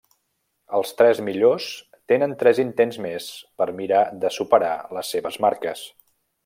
Els 0.77 0.93
tres 1.01 1.19
millors 1.27 1.67
tenen 2.13 2.33
tres 2.41 2.63
intents 2.65 2.99
més 3.07 3.29
per 3.63 3.71
mirar 3.83 4.03
de 4.25 4.35
superar 4.39 4.75
les 4.99 5.17
seves 5.17 5.43
marques. 5.49 5.89